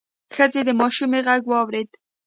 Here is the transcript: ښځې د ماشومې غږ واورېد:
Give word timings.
ښځې 0.35 0.61
د 0.65 0.69
ماشومې 0.79 1.19
غږ 1.27 1.43
واورېد: 1.47 1.89